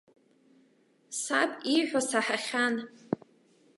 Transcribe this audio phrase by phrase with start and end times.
[1.21, 2.75] Саб иҳәо саҳахьан.